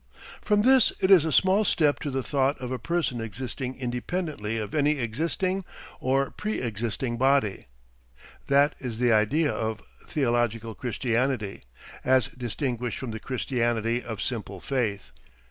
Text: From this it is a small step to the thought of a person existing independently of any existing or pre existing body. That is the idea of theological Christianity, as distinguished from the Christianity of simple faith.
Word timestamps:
From 0.41 0.63
this 0.63 0.91
it 0.99 1.11
is 1.11 1.25
a 1.25 1.31
small 1.31 1.63
step 1.63 1.99
to 1.99 2.09
the 2.09 2.23
thought 2.23 2.57
of 2.59 2.71
a 2.71 2.79
person 2.79 3.21
existing 3.21 3.75
independently 3.75 4.57
of 4.57 4.73
any 4.73 4.97
existing 4.97 5.63
or 5.99 6.31
pre 6.31 6.59
existing 6.59 7.17
body. 7.17 7.67
That 8.47 8.73
is 8.79 8.97
the 8.97 9.13
idea 9.13 9.51
of 9.51 9.83
theological 10.07 10.73
Christianity, 10.73 11.61
as 12.03 12.29
distinguished 12.29 12.97
from 12.97 13.11
the 13.11 13.19
Christianity 13.19 14.01
of 14.01 14.23
simple 14.23 14.59
faith. 14.59 15.11